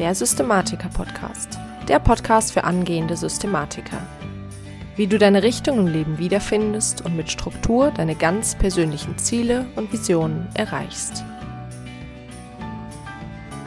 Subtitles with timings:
[0.00, 1.58] der Systematiker-Podcast.
[1.86, 4.00] Der Podcast für angehende Systematiker.
[4.96, 9.92] Wie du deine Richtung im Leben wiederfindest und mit Struktur deine ganz persönlichen Ziele und
[9.92, 11.22] Visionen erreichst.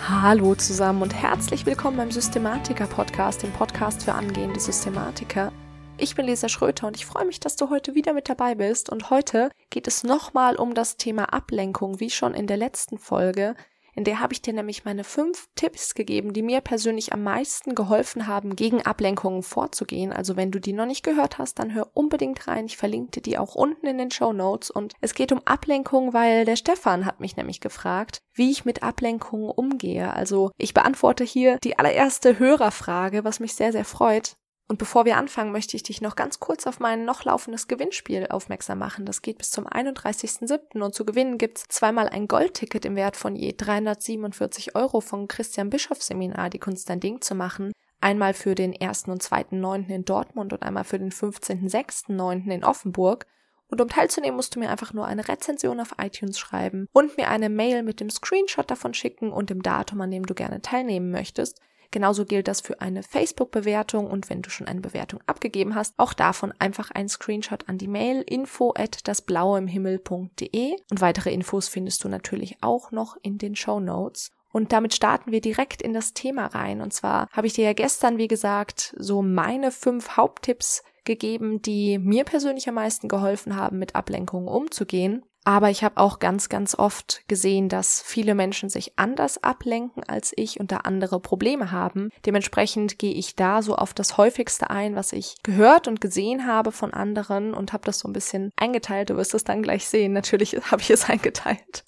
[0.10, 5.52] Hallo zusammen und herzlich willkommen beim Systematiker-Podcast, dem Podcast für angehende Systematiker.
[6.00, 8.90] Ich bin Lisa Schröter und ich freue mich, dass du heute wieder mit dabei bist.
[8.90, 13.54] Und heute geht es nochmal um das Thema Ablenkung, wie schon in der letzten Folge.
[13.96, 17.76] In der habe ich dir nämlich meine fünf Tipps gegeben, die mir persönlich am meisten
[17.76, 20.12] geholfen haben, gegen Ablenkungen vorzugehen.
[20.12, 22.66] Also wenn du die noch nicht gehört hast, dann hör unbedingt rein.
[22.66, 24.72] Ich verlinke dir die auch unten in den Show Notes.
[24.72, 28.82] Und es geht um Ablenkung, weil der Stefan hat mich nämlich gefragt, wie ich mit
[28.82, 30.14] Ablenkungen umgehe.
[30.14, 34.38] Also ich beantworte hier die allererste Hörerfrage, was mich sehr, sehr freut.
[34.74, 38.26] Und bevor wir anfangen, möchte ich dich noch ganz kurz auf mein noch laufendes Gewinnspiel
[38.32, 39.06] aufmerksam machen.
[39.06, 40.82] Das geht bis zum 31.07.
[40.82, 45.70] und zu gewinnen gibt's zweimal ein Goldticket im Wert von je 347 Euro vom Christian
[45.70, 47.72] Bischoff Seminar, die Kunst dein Ding zu machen.
[48.02, 49.10] Einmal für den 1.
[49.10, 49.90] und 2.9.
[49.90, 52.50] in Dortmund und einmal für den 15.6.9.
[52.50, 53.28] in Offenburg.
[53.68, 57.28] Und um teilzunehmen, musst du mir einfach nur eine Rezension auf iTunes schreiben und mir
[57.28, 61.12] eine Mail mit dem Screenshot davon schicken und dem Datum, an dem du gerne teilnehmen
[61.12, 61.62] möchtest.
[61.94, 66.14] Genauso gilt das für eine Facebook-Bewertung und wenn du schon eine Bewertung abgegeben hast, auch
[66.14, 72.10] davon einfach ein Screenshot an die Mail info at dasblaueimhimmel.de und weitere Infos findest du
[72.10, 74.32] natürlich auch noch in den Show Notes.
[74.52, 76.82] Und damit starten wir direkt in das Thema rein.
[76.82, 82.00] Und zwar habe ich dir ja gestern, wie gesagt, so meine fünf Haupttipps gegeben, die
[82.00, 85.24] mir persönlich am meisten geholfen haben, mit Ablenkungen umzugehen.
[85.46, 90.32] Aber ich habe auch ganz, ganz oft gesehen, dass viele Menschen sich anders ablenken als
[90.36, 92.10] ich und da andere Probleme haben.
[92.26, 96.72] Dementsprechend gehe ich da so auf das häufigste ein, was ich gehört und gesehen habe
[96.72, 99.10] von anderen und habe das so ein bisschen eingeteilt.
[99.10, 100.14] Du wirst es dann gleich sehen.
[100.14, 101.84] Natürlich habe ich es eingeteilt.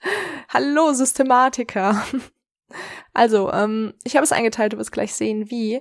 [0.50, 2.03] Hallo Systematiker.
[3.14, 5.80] Also, ähm, ich habe es eingeteilt, du wirst gleich sehen, wie.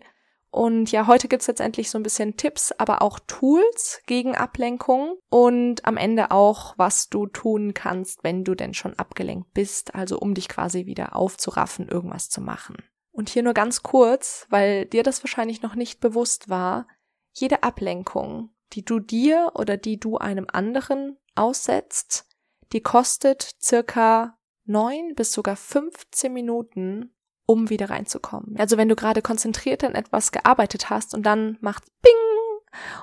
[0.55, 5.16] Und ja, heute gibt's jetzt endlich so ein bisschen Tipps, aber auch Tools gegen Ablenkung
[5.28, 10.16] und am Ende auch, was du tun kannst, wenn du denn schon abgelenkt bist, also
[10.16, 12.76] um dich quasi wieder aufzuraffen, irgendwas zu machen.
[13.10, 16.86] Und hier nur ganz kurz, weil dir das wahrscheinlich noch nicht bewusst war,
[17.32, 22.28] jede Ablenkung, die du dir oder die du einem anderen aussetzt,
[22.72, 27.13] die kostet circa neun bis sogar 15 Minuten
[27.47, 28.56] um wieder reinzukommen.
[28.59, 32.12] Also wenn du gerade konzentriert an etwas gearbeitet hast und dann macht Bing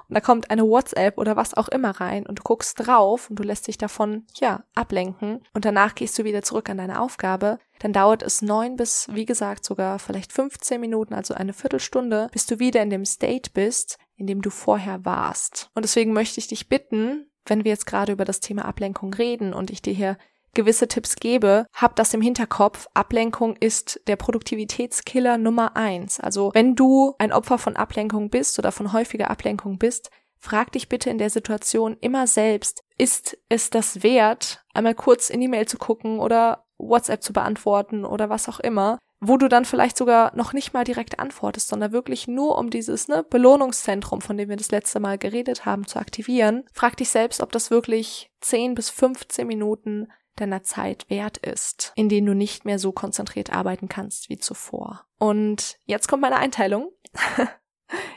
[0.08, 3.38] und da kommt eine WhatsApp oder was auch immer rein und du guckst drauf und
[3.38, 7.60] du lässt dich davon, ja, ablenken und danach gehst du wieder zurück an deine Aufgabe,
[7.80, 12.46] dann dauert es neun bis, wie gesagt, sogar vielleicht 15 Minuten, also eine Viertelstunde, bis
[12.46, 15.70] du wieder in dem State bist, in dem du vorher warst.
[15.74, 19.54] Und deswegen möchte ich dich bitten, wenn wir jetzt gerade über das Thema Ablenkung reden
[19.54, 20.18] und ich dir hier
[20.54, 22.88] gewisse Tipps gebe, hab das im Hinterkopf.
[22.94, 26.20] Ablenkung ist der Produktivitätskiller Nummer eins.
[26.20, 30.90] Also wenn du ein Opfer von Ablenkung bist oder von häufiger Ablenkung bist, frag dich
[30.90, 35.68] bitte in der Situation immer selbst, ist es das wert, einmal kurz in die Mail
[35.68, 40.36] zu gucken oder WhatsApp zu beantworten oder was auch immer, wo du dann vielleicht sogar
[40.36, 44.58] noch nicht mal direkt antwortest, sondern wirklich nur um dieses ne, Belohnungszentrum, von dem wir
[44.58, 46.64] das letzte Mal geredet haben, zu aktivieren.
[46.74, 50.08] Frag dich selbst, ob das wirklich 10 bis 15 Minuten
[50.42, 55.06] deiner Zeit wert ist, in denen du nicht mehr so konzentriert arbeiten kannst wie zuvor.
[55.18, 56.92] Und jetzt kommt meine Einteilung.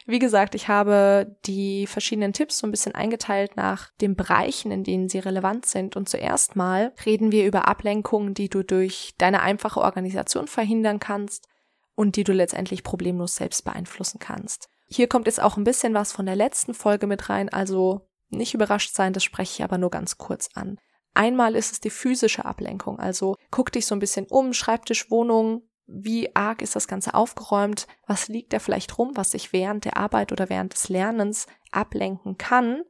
[0.06, 4.84] Wie gesagt, ich habe die verschiedenen Tipps so ein bisschen eingeteilt nach den Bereichen, in
[4.84, 5.96] denen sie relevant sind.
[5.96, 11.48] Und zuerst mal reden wir über Ablenkungen, die du durch deine einfache Organisation verhindern kannst
[11.94, 14.68] und die du letztendlich problemlos selbst beeinflussen kannst.
[14.88, 18.54] Hier kommt jetzt auch ein bisschen was von der letzten Folge mit rein, also nicht
[18.54, 20.78] überrascht sein, das spreche ich aber nur ganz kurz an.
[21.14, 25.62] Einmal ist es die physische Ablenkung, also guck dich so ein bisschen um, Schreibtisch, Wohnung,
[25.86, 29.96] wie arg ist das Ganze aufgeräumt, was liegt da vielleicht rum, was sich während der
[29.96, 32.82] Arbeit oder während des Lernens ablenken kann.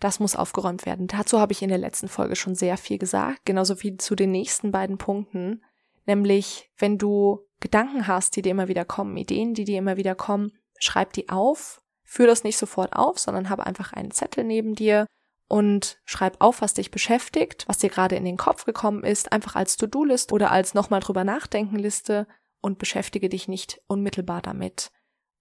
[0.00, 1.06] Das muss aufgeräumt werden.
[1.06, 4.32] Dazu habe ich in der letzten Folge schon sehr viel gesagt, genauso wie zu den
[4.32, 5.62] nächsten beiden Punkten.
[6.06, 10.14] Nämlich, wenn du Gedanken hast, die dir immer wieder kommen, Ideen, die dir immer wieder
[10.14, 14.74] kommen, schreib die auf, führ das nicht sofort auf, sondern habe einfach einen Zettel neben
[14.74, 15.06] dir
[15.52, 19.54] und schreib auf, was dich beschäftigt, was dir gerade in den Kopf gekommen ist, einfach
[19.54, 22.26] als To-Do-List oder als nochmal drüber nachdenken Liste
[22.62, 24.92] und beschäftige dich nicht unmittelbar damit.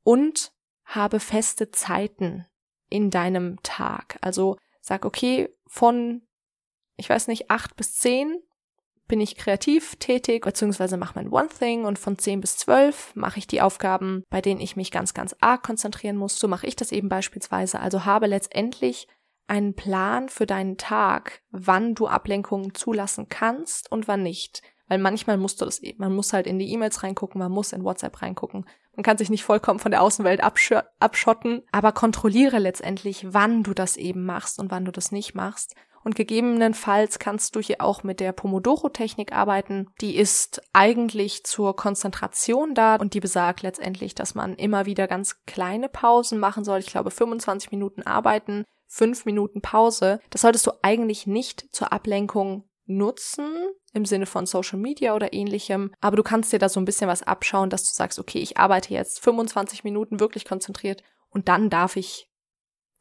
[0.03, 0.51] Und
[0.83, 2.45] habe feste Zeiten
[2.89, 4.17] in deinem Tag.
[4.19, 6.23] Also sag, okay, von,
[6.97, 8.35] ich weiß nicht, acht bis zehn
[9.07, 13.39] bin ich kreativ tätig, beziehungsweise mache mein One Thing und von zehn bis zwölf mache
[13.39, 16.37] ich die Aufgaben, bei denen ich mich ganz, ganz arg konzentrieren muss.
[16.37, 17.79] So mache ich das eben beispielsweise.
[17.79, 19.07] Also habe letztendlich
[19.51, 24.63] einen Plan für deinen Tag, wann du Ablenkungen zulassen kannst und wann nicht.
[24.87, 27.71] weil manchmal musst du das eben, man muss halt in die E-Mails reingucken, man muss
[27.71, 28.65] in WhatsApp reingucken.
[28.93, 33.73] Man kann sich nicht vollkommen von der Außenwelt absch abschotten, aber kontrolliere letztendlich, wann du
[33.73, 35.75] das eben machst und wann du das nicht machst.
[36.03, 39.87] Und gegebenenfalls kannst du hier auch mit der Pomodoro-Technik arbeiten.
[40.01, 45.45] Die ist eigentlich zur Konzentration da und die besagt letztendlich, dass man immer wieder ganz
[45.45, 46.79] kleine Pausen machen soll.
[46.79, 50.19] Ich glaube 25 Minuten arbeiten, 5 Minuten Pause.
[50.31, 53.49] Das solltest du eigentlich nicht zur Ablenkung nutzen
[53.93, 57.07] im Sinne von Social Media oder ähnlichem, aber du kannst dir da so ein bisschen
[57.07, 61.69] was abschauen, dass du sagst, okay, ich arbeite jetzt 25 Minuten wirklich konzentriert und dann
[61.69, 62.27] darf ich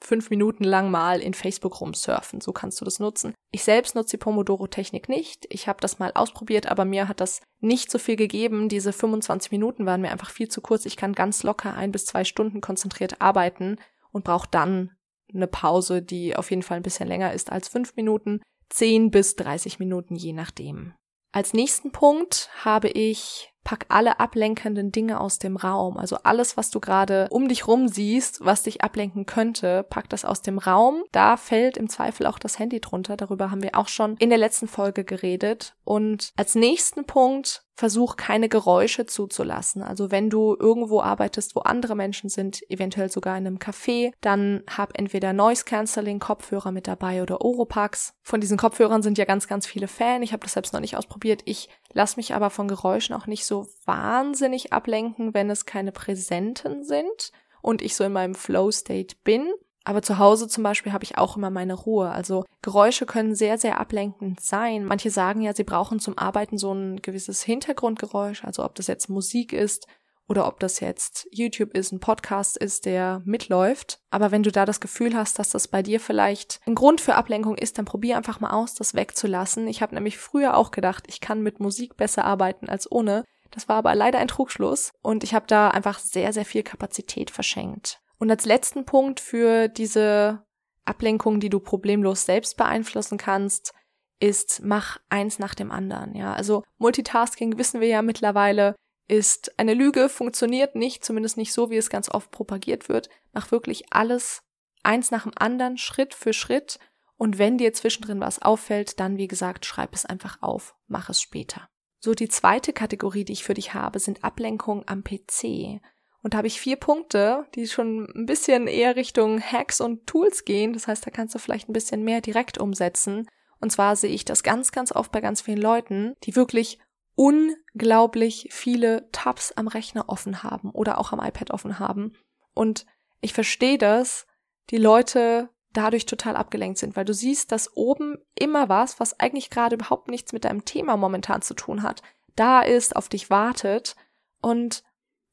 [0.00, 2.40] fünf Minuten lang mal in Facebook rumsurfen.
[2.40, 3.34] So kannst du das nutzen.
[3.50, 5.46] Ich selbst nutze die Pomodoro-Technik nicht.
[5.50, 8.68] Ich habe das mal ausprobiert, aber mir hat das nicht so viel gegeben.
[8.68, 10.86] Diese 25 Minuten waren mir einfach viel zu kurz.
[10.86, 13.76] Ich kann ganz locker ein bis zwei Stunden konzentriert arbeiten
[14.12, 14.92] und brauche dann
[15.34, 18.40] eine Pause, die auf jeden Fall ein bisschen länger ist als fünf Minuten.
[18.70, 20.94] 10 bis 30 Minuten, je nachdem.
[21.32, 25.96] Als nächsten Punkt habe ich pack alle ablenkenden Dinge aus dem Raum.
[25.96, 30.24] Also alles, was du gerade um dich rum siehst, was dich ablenken könnte, pack das
[30.24, 31.04] aus dem Raum.
[31.12, 33.16] Da fällt im Zweifel auch das Handy drunter.
[33.16, 35.74] Darüber haben wir auch schon in der letzten Folge geredet.
[35.84, 39.82] Und als nächsten Punkt versuch keine Geräusche zuzulassen.
[39.82, 44.62] Also wenn du irgendwo arbeitest, wo andere Menschen sind, eventuell sogar in einem Café, dann
[44.68, 48.12] hab entweder Noise Cancelling Kopfhörer mit dabei oder Oropax.
[48.22, 50.22] Von diesen Kopfhörern sind ja ganz, ganz viele Fan.
[50.22, 51.40] Ich habe das selbst noch nicht ausprobiert.
[51.46, 56.84] Ich lasse mich aber von Geräuschen auch nicht so wahnsinnig ablenken, wenn es keine präsenten
[56.84, 59.50] sind und ich so in meinem Flow State bin.
[59.84, 62.10] Aber zu Hause zum Beispiel habe ich auch immer meine Ruhe.
[62.10, 64.84] Also Geräusche können sehr, sehr ablenkend sein.
[64.84, 69.08] Manche sagen ja, sie brauchen zum Arbeiten so ein gewisses Hintergrundgeräusch, also ob das jetzt
[69.08, 69.86] Musik ist
[70.28, 74.00] oder ob das jetzt YouTube ist, ein Podcast ist, der mitläuft.
[74.10, 77.16] Aber wenn du da das Gefühl hast, dass das bei dir vielleicht ein Grund für
[77.16, 79.66] Ablenkung ist, dann probier einfach mal aus, das wegzulassen.
[79.66, 83.24] Ich habe nämlich früher auch gedacht, ich kann mit Musik besser arbeiten als ohne.
[83.50, 87.32] Das war aber leider ein Trugschluss und ich habe da einfach sehr, sehr viel Kapazität
[87.32, 88.00] verschenkt.
[88.20, 90.44] Und als letzten Punkt für diese
[90.84, 93.72] Ablenkung, die du problemlos selbst beeinflussen kannst,
[94.20, 96.34] ist, mach eins nach dem anderen, ja.
[96.34, 98.76] Also Multitasking wissen wir ja mittlerweile,
[99.08, 103.08] ist eine Lüge, funktioniert nicht, zumindest nicht so, wie es ganz oft propagiert wird.
[103.32, 104.42] Mach wirklich alles
[104.82, 106.78] eins nach dem anderen, Schritt für Schritt.
[107.16, 111.22] Und wenn dir zwischendrin was auffällt, dann, wie gesagt, schreib es einfach auf, mach es
[111.22, 111.70] später.
[111.98, 115.80] So, die zweite Kategorie, die ich für dich habe, sind Ablenkungen am PC.
[116.22, 120.44] Und da habe ich vier Punkte, die schon ein bisschen eher Richtung Hacks und Tools
[120.44, 120.72] gehen.
[120.72, 123.26] Das heißt, da kannst du vielleicht ein bisschen mehr direkt umsetzen.
[123.60, 126.78] Und zwar sehe ich das ganz, ganz oft bei ganz vielen Leuten, die wirklich
[127.14, 132.12] unglaublich viele Tabs am Rechner offen haben oder auch am iPad offen haben.
[132.54, 132.86] Und
[133.20, 134.26] ich verstehe das,
[134.70, 139.50] die Leute dadurch total abgelenkt sind, weil du siehst, dass oben immer was, was eigentlich
[139.50, 142.02] gerade überhaupt nichts mit deinem Thema momentan zu tun hat,
[142.36, 143.96] da ist, auf dich wartet
[144.40, 144.82] und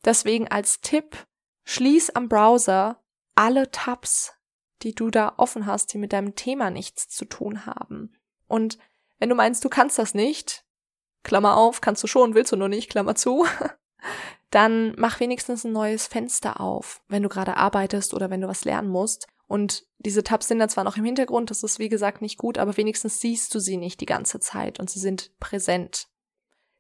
[0.05, 1.27] Deswegen als Tipp,
[1.63, 3.03] schließ am Browser
[3.35, 4.33] alle Tabs,
[4.83, 8.13] die du da offen hast, die mit deinem Thema nichts zu tun haben.
[8.47, 8.77] Und
[9.19, 10.65] wenn du meinst, du kannst das nicht,
[11.23, 13.45] Klammer auf, kannst du schon, willst du nur nicht, Klammer zu,
[14.49, 18.65] dann mach wenigstens ein neues Fenster auf, wenn du gerade arbeitest oder wenn du was
[18.65, 19.27] lernen musst.
[19.47, 22.57] Und diese Tabs sind da zwar noch im Hintergrund, das ist wie gesagt nicht gut,
[22.57, 26.07] aber wenigstens siehst du sie nicht die ganze Zeit und sie sind präsent.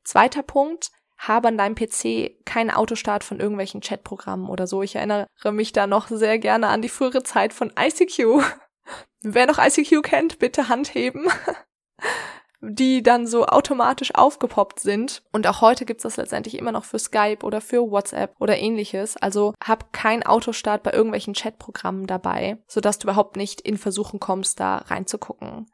[0.03, 4.83] Zweiter Punkt, habe an deinem PC keinen Autostart von irgendwelchen Chatprogrammen oder so.
[4.83, 8.43] Ich erinnere mich da noch sehr gerne an die frühere Zeit von ICQ.
[9.21, 11.27] Wer noch ICQ kennt, bitte Hand heben.
[12.61, 15.23] die dann so automatisch aufgepoppt sind.
[15.31, 19.15] Und auch heute gibt's das letztendlich immer noch für Skype oder für WhatsApp oder ähnliches.
[19.17, 24.59] Also hab keinen Autostart bei irgendwelchen Chatprogrammen dabei, sodass du überhaupt nicht in Versuchen kommst,
[24.59, 25.67] da reinzugucken.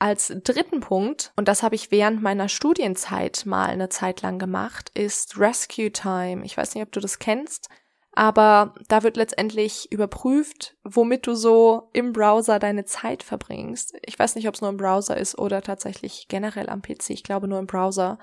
[0.00, 4.90] Als dritten Punkt, und das habe ich während meiner Studienzeit mal eine Zeit lang gemacht,
[4.94, 6.44] ist Rescue Time.
[6.44, 7.68] Ich weiß nicht, ob du das kennst,
[8.12, 13.96] aber da wird letztendlich überprüft, womit du so im Browser deine Zeit verbringst.
[14.04, 17.10] Ich weiß nicht, ob es nur im Browser ist oder tatsächlich generell am PC.
[17.10, 18.18] Ich glaube nur im Browser.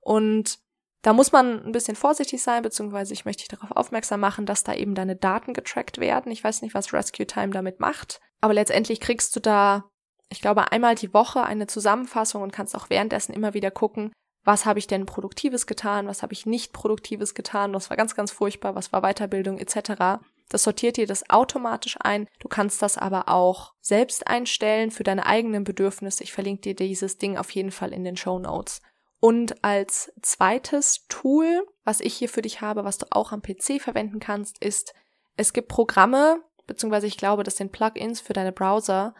[0.00, 0.60] Und
[1.02, 4.64] da muss man ein bisschen vorsichtig sein, beziehungsweise ich möchte dich darauf aufmerksam machen, dass
[4.64, 6.30] da eben deine Daten getrackt werden.
[6.30, 9.90] Ich weiß nicht, was Rescue Time damit macht, aber letztendlich kriegst du da
[10.30, 14.12] ich glaube, einmal die Woche eine Zusammenfassung und kannst auch währenddessen immer wieder gucken,
[14.44, 18.14] was habe ich denn Produktives getan, was habe ich nicht Produktives getan, was war ganz,
[18.14, 20.22] ganz furchtbar, was war Weiterbildung etc.
[20.48, 22.26] Das sortiert dir das automatisch ein.
[22.40, 26.24] Du kannst das aber auch selbst einstellen für deine eigenen Bedürfnisse.
[26.24, 28.80] Ich verlinke dir dieses Ding auf jeden Fall in den Show Notes.
[29.20, 33.80] Und als zweites Tool, was ich hier für dich habe, was du auch am PC
[33.80, 34.94] verwenden kannst, ist,
[35.36, 39.14] es gibt Programme, beziehungsweise ich glaube, das sind Plugins für deine Browser,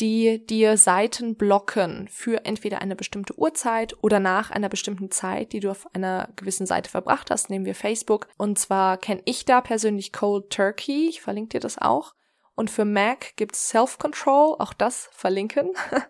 [0.00, 5.60] die dir Seiten blocken für entweder eine bestimmte Uhrzeit oder nach einer bestimmten Zeit, die
[5.60, 7.50] du auf einer gewissen Seite verbracht hast.
[7.50, 8.28] Nehmen wir Facebook.
[8.38, 11.08] Und zwar kenne ich da persönlich Cold Turkey.
[11.08, 12.14] Ich verlinke dir das auch.
[12.54, 14.56] Und für Mac gibt's Self-Control.
[14.58, 15.70] Auch das verlinken.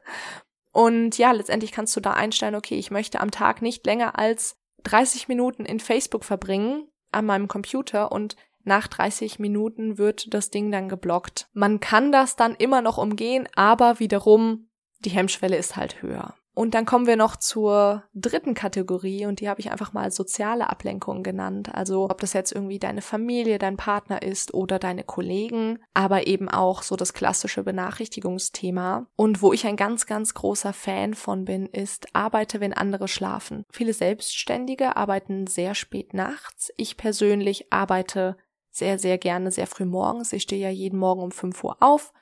[0.73, 4.57] Und ja, letztendlich kannst du da einstellen, okay, ich möchte am Tag nicht länger als
[4.85, 10.71] 30 Minuten in Facebook verbringen an meinem Computer und nach 30 Minuten wird das Ding
[10.71, 11.49] dann geblockt.
[11.53, 14.69] Man kann das dann immer noch umgehen, aber wiederum
[15.01, 16.35] die Hemmschwelle ist halt höher.
[16.53, 20.69] Und dann kommen wir noch zur dritten Kategorie und die habe ich einfach mal soziale
[20.69, 21.75] Ablenkungen genannt.
[21.75, 26.49] Also ob das jetzt irgendwie deine Familie, dein Partner ist oder deine Kollegen, aber eben
[26.49, 29.07] auch so das klassische Benachrichtigungsthema.
[29.17, 33.65] Und wo ich ein ganz, ganz großer Fan von bin, ist arbeite, wenn andere schlafen.
[33.71, 36.73] Viele Selbstständige arbeiten sehr spät nachts.
[36.77, 38.37] Ich persönlich arbeite
[38.71, 40.33] sehr, sehr gerne sehr früh morgens.
[40.33, 42.13] Ich stehe ja jeden Morgen um 5 Uhr auf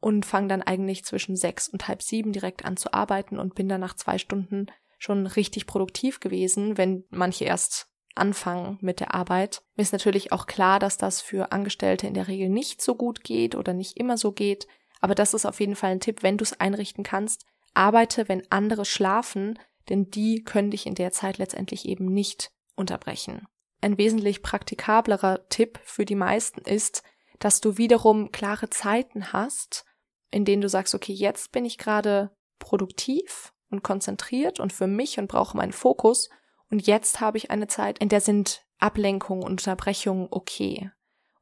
[0.00, 3.68] und fange dann eigentlich zwischen sechs und halb sieben direkt an zu arbeiten und bin
[3.68, 4.66] dann nach zwei Stunden
[4.98, 9.62] schon richtig produktiv gewesen, wenn manche erst anfangen mit der Arbeit.
[9.76, 13.22] Mir ist natürlich auch klar, dass das für Angestellte in der Regel nicht so gut
[13.22, 14.66] geht oder nicht immer so geht,
[15.00, 18.50] aber das ist auf jeden Fall ein Tipp, wenn du es einrichten kannst, arbeite, wenn
[18.50, 23.46] andere schlafen, denn die können dich in der Zeit letztendlich eben nicht unterbrechen.
[23.80, 27.02] Ein wesentlich praktikablerer Tipp für die meisten ist,
[27.38, 29.84] dass du wiederum klare Zeiten hast,
[30.30, 35.18] in denen du sagst, okay, jetzt bin ich gerade produktiv und konzentriert und für mich
[35.18, 36.28] und brauche meinen Fokus
[36.70, 40.90] und jetzt habe ich eine Zeit, in der sind Ablenkungen und Unterbrechungen okay.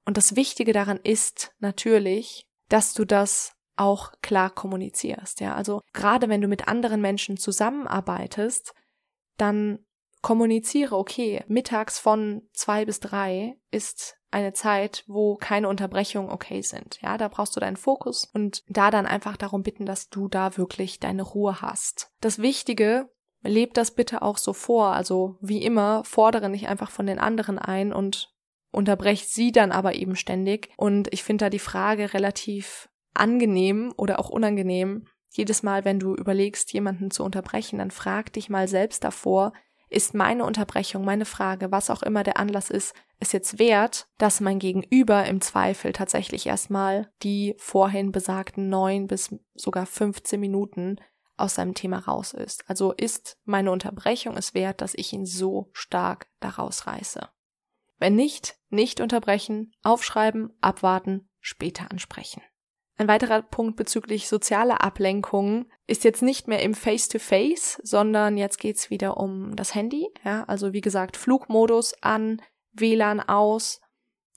[0.05, 5.55] Und das Wichtige daran ist natürlich, dass du das auch klar kommunizierst, ja.
[5.55, 8.73] Also gerade wenn du mit anderen Menschen zusammenarbeitest,
[9.37, 9.85] dann
[10.27, 16.99] kommuniziere, okay, mittags von zwei bis drei ist eine Zeit, wo keine Unterbrechungen okay sind.
[17.01, 20.57] Ja, da brauchst du deinen Fokus und da dann einfach darum bitten, dass du da
[20.57, 22.11] wirklich deine Ruhe hast.
[22.21, 23.09] Das Wichtige,
[23.45, 24.89] lebt das bitte auch so vor.
[24.89, 28.35] Also wie immer, fordere nicht einfach von den anderen ein und
[28.73, 30.71] unterbreche sie dann aber eben ständig.
[30.77, 35.07] Und ich finde da die Frage relativ angenehm oder auch unangenehm.
[35.31, 39.53] Jedes Mal, wenn du überlegst, jemanden zu unterbrechen, dann frag dich mal selbst davor,
[39.89, 44.41] ist meine Unterbrechung, meine Frage, was auch immer der Anlass ist, es jetzt wert, dass
[44.41, 50.97] mein Gegenüber im Zweifel tatsächlich erstmal die vorhin besagten neun bis sogar 15 Minuten
[51.37, 52.69] aus seinem Thema raus ist.
[52.69, 57.29] Also ist meine Unterbrechung es wert, dass ich ihn so stark daraus reiße.
[57.99, 62.43] Wenn nicht, nicht unterbrechen, aufschreiben, abwarten, später ansprechen.
[62.99, 68.59] Ein weiterer Punkt bezüglich sozialer Ablenkungen ist jetzt nicht mehr im Face-to-Face, -face, sondern jetzt
[68.59, 70.09] geht's wieder um das Handy.
[70.25, 72.41] Ja, also wie gesagt, Flugmodus an,
[72.73, 73.81] WLAN aus,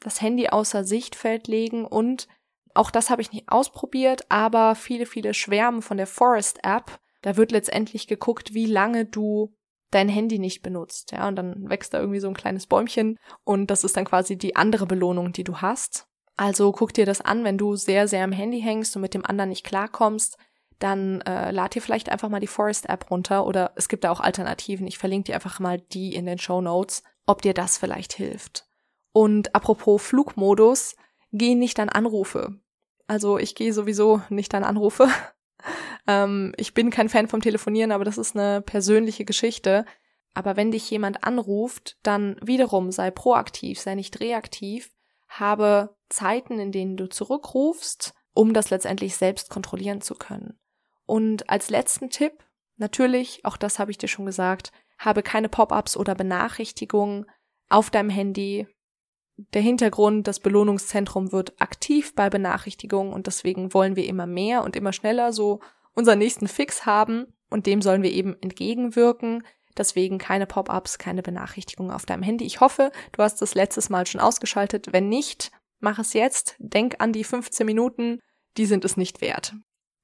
[0.02, 2.28] das Handy außer Sichtfeld legen und
[2.74, 7.00] auch das habe ich nicht ausprobiert, aber viele, viele schwärmen von der Forest App.
[7.22, 9.56] Da wird letztendlich geguckt, wie lange du
[9.92, 11.12] dein Handy nicht benutzt.
[11.12, 14.38] Ja, und dann wächst da irgendwie so ein kleines Bäumchen und das ist dann quasi
[14.38, 16.09] die andere Belohnung, die du hast.
[16.40, 19.26] Also guck dir das an, wenn du sehr, sehr am Handy hängst und mit dem
[19.26, 20.38] anderen nicht klarkommst,
[20.80, 24.12] dann äh, lad dir vielleicht einfach mal die Forest App runter oder es gibt da
[24.12, 24.88] auch Alternativen.
[24.88, 28.66] Ich verlinke dir einfach mal die in den Show Notes, ob dir das vielleicht hilft.
[29.12, 30.96] Und apropos Flugmodus,
[31.34, 32.58] geh nicht an Anrufe.
[33.06, 35.10] Also ich gehe sowieso nicht an Anrufe.
[36.08, 39.84] ähm, ich bin kein Fan vom Telefonieren, aber das ist eine persönliche Geschichte.
[40.34, 44.90] Aber wenn dich jemand anruft, dann wiederum sei proaktiv, sei nicht reaktiv
[45.28, 50.60] habe Zeiten, in denen du zurückrufst, um das letztendlich selbst kontrollieren zu können.
[51.06, 52.44] Und als letzten Tipp,
[52.78, 57.26] natürlich, auch das habe ich dir schon gesagt, habe keine Pop-ups oder Benachrichtigungen
[57.70, 58.68] auf deinem Handy.
[59.54, 64.76] Der Hintergrund, das Belohnungszentrum wird aktiv bei Benachrichtigungen und deswegen wollen wir immer mehr und
[64.76, 65.62] immer schneller so
[65.94, 69.44] unseren nächsten Fix haben und dem sollen wir eben entgegenwirken,
[69.80, 72.46] Deswegen keine Pop-ups, keine Benachrichtigungen auf deinem Handy.
[72.46, 74.92] Ich hoffe, du hast das letztes Mal schon ausgeschaltet.
[74.92, 76.56] Wenn nicht, mach es jetzt.
[76.60, 78.20] Denk an die 15 Minuten,
[78.58, 79.54] die sind es nicht wert.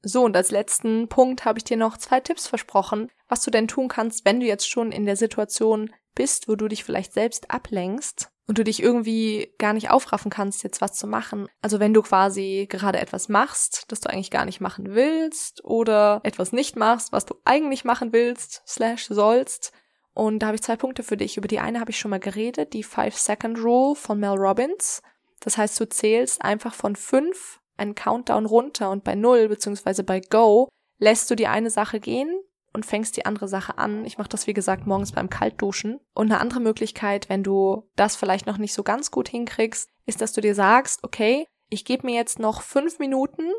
[0.01, 3.67] So, und als letzten Punkt habe ich dir noch zwei Tipps versprochen, was du denn
[3.67, 7.49] tun kannst, wenn du jetzt schon in der Situation bist, wo du dich vielleicht selbst
[7.49, 11.47] ablenkst und du dich irgendwie gar nicht aufraffen kannst, jetzt was zu machen.
[11.61, 16.21] Also wenn du quasi gerade etwas machst, das du eigentlich gar nicht machen willst oder
[16.23, 19.71] etwas nicht machst, was du eigentlich machen willst, slash sollst.
[20.13, 21.35] Und da habe ich zwei Punkte für dich.
[21.37, 25.01] Über die eine habe ich schon mal geredet, die Five-Second-Rule von Mel Robbins.
[25.39, 30.21] Das heißt, du zählst einfach von fünf einen Countdown runter und bei null beziehungsweise bei
[30.21, 32.39] Go lässt du die eine Sache gehen
[32.73, 34.05] und fängst die andere Sache an.
[34.05, 35.99] Ich mache das, wie gesagt, morgens beim Kaltduschen.
[36.13, 40.21] Und eine andere Möglichkeit, wenn du das vielleicht noch nicht so ganz gut hinkriegst, ist,
[40.21, 43.49] dass du dir sagst, okay, ich gebe mir jetzt noch fünf Minuten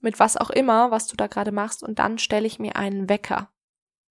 [0.00, 3.08] mit was auch immer, was du da gerade machst, und dann stelle ich mir einen
[3.08, 3.50] Wecker.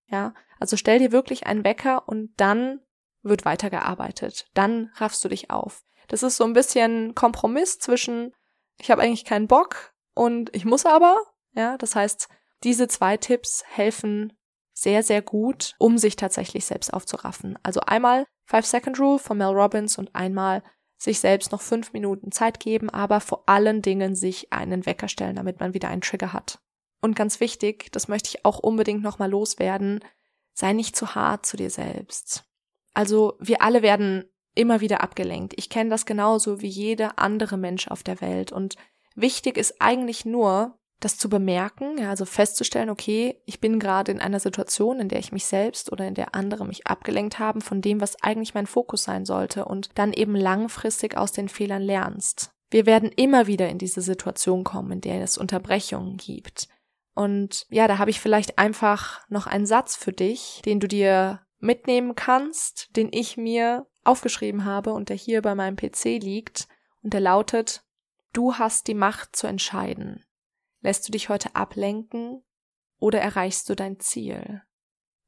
[0.07, 2.81] Ja, also stell dir wirklich einen Wecker und dann
[3.21, 4.47] wird weitergearbeitet.
[4.53, 5.84] Dann raffst du dich auf.
[6.07, 8.33] Das ist so ein bisschen Kompromiss zwischen,
[8.79, 11.17] ich habe eigentlich keinen Bock und ich muss aber.
[11.53, 12.27] Ja, das heißt,
[12.63, 14.33] diese zwei Tipps helfen
[14.73, 17.57] sehr, sehr gut, um sich tatsächlich selbst aufzuraffen.
[17.63, 20.61] Also einmal Five Second Rule von Mel Robbins und einmal
[20.97, 25.35] sich selbst noch fünf Minuten Zeit geben, aber vor allen Dingen sich einen Wecker stellen,
[25.35, 26.59] damit man wieder einen Trigger hat.
[27.01, 30.03] Und ganz wichtig, das möchte ich auch unbedingt nochmal loswerden,
[30.53, 32.45] sei nicht zu hart zu dir selbst.
[32.93, 35.53] Also wir alle werden immer wieder abgelenkt.
[35.57, 38.51] Ich kenne das genauso wie jeder andere Mensch auf der Welt.
[38.51, 38.75] Und
[39.15, 44.21] wichtig ist eigentlich nur, das zu bemerken, ja, also festzustellen, okay, ich bin gerade in
[44.21, 47.81] einer Situation, in der ich mich selbst oder in der andere mich abgelenkt haben von
[47.81, 52.51] dem, was eigentlich mein Fokus sein sollte und dann eben langfristig aus den Fehlern lernst.
[52.71, 56.69] Wir werden immer wieder in diese Situation kommen, in der es Unterbrechungen gibt.
[57.13, 61.41] Und ja, da habe ich vielleicht einfach noch einen Satz für dich, den du dir
[61.59, 66.67] mitnehmen kannst, den ich mir aufgeschrieben habe und der hier bei meinem PC liegt
[67.03, 67.83] und der lautet,
[68.33, 70.25] du hast die Macht zu entscheiden.
[70.81, 72.43] Lässt du dich heute ablenken
[72.99, 74.61] oder erreichst du dein Ziel?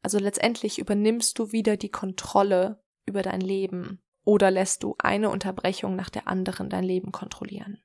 [0.02, 5.96] Also letztendlich übernimmst du wieder die Kontrolle über dein Leben oder lässt du eine Unterbrechung
[5.96, 7.82] nach der anderen dein Leben kontrollieren.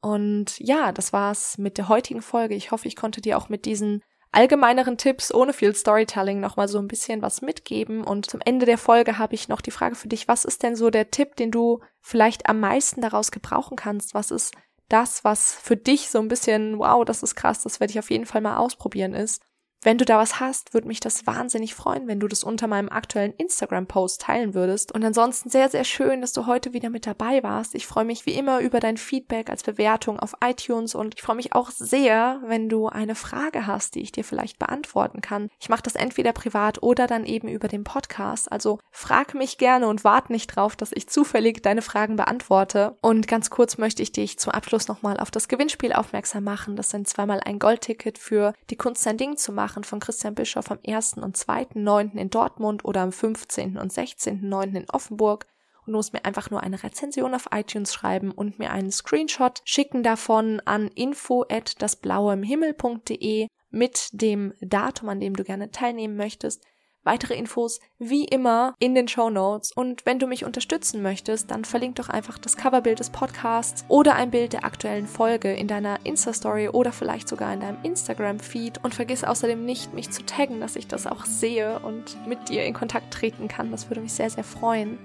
[0.00, 2.54] Und ja, das war's mit der heutigen Folge.
[2.54, 6.78] Ich hoffe, ich konnte dir auch mit diesen allgemeineren Tipps ohne viel Storytelling nochmal so
[6.78, 8.04] ein bisschen was mitgeben.
[8.04, 10.76] Und zum Ende der Folge habe ich noch die Frage für dich, was ist denn
[10.76, 14.14] so der Tipp, den du vielleicht am meisten daraus gebrauchen kannst?
[14.14, 14.54] Was ist
[14.88, 18.10] das, was für dich so ein bisschen, wow, das ist krass, das werde ich auf
[18.10, 19.42] jeden Fall mal ausprobieren ist.
[19.80, 22.88] Wenn du da was hast, würde mich das wahnsinnig freuen, wenn du das unter meinem
[22.88, 24.92] aktuellen Instagram-Post teilen würdest.
[24.92, 27.76] Und ansonsten sehr, sehr schön, dass du heute wieder mit dabei warst.
[27.76, 31.36] Ich freue mich wie immer über dein Feedback als Bewertung auf iTunes und ich freue
[31.36, 35.48] mich auch sehr, wenn du eine Frage hast, die ich dir vielleicht beantworten kann.
[35.60, 38.50] Ich mache das entweder privat oder dann eben über den Podcast.
[38.50, 42.96] Also frag mich gerne und warte nicht drauf, dass ich zufällig deine Fragen beantworte.
[43.00, 46.74] Und ganz kurz möchte ich dich zum Abschluss nochmal auf das Gewinnspiel aufmerksam machen.
[46.74, 50.34] Das sind zweimal ein Goldticket für die Kunst sein Ding zu machen machen von Christian
[50.34, 51.18] Bischoff am 1.
[51.18, 52.16] und 2.9.
[52.16, 53.76] in Dortmund oder am 15.
[53.76, 54.74] und 16.9.
[54.74, 55.46] in Offenburg
[55.84, 59.60] und du musst mir einfach nur eine Rezension auf iTunes schreiben und mir einen Screenshot
[59.64, 66.64] schicken davon an info at dasblaueimhimmel.de mit dem Datum, an dem du gerne teilnehmen möchtest.
[67.08, 69.72] Weitere Infos wie immer in den Show Notes.
[69.72, 74.14] Und wenn du mich unterstützen möchtest, dann verlink doch einfach das Coverbild des Podcasts oder
[74.14, 78.84] ein Bild der aktuellen Folge in deiner Insta-Story oder vielleicht sogar in deinem Instagram-Feed.
[78.84, 82.66] Und vergiss außerdem nicht, mich zu taggen, dass ich das auch sehe und mit dir
[82.66, 83.70] in Kontakt treten kann.
[83.70, 84.98] Das würde mich sehr, sehr freuen.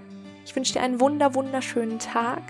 [0.45, 2.41] Ich wünsche dir einen wunder, wunderschönen Tag.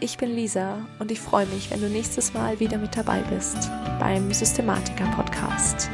[0.00, 3.70] Ich bin Lisa und ich freue mich, wenn du nächstes Mal wieder mit dabei bist
[4.00, 5.90] beim Systematiker Podcast.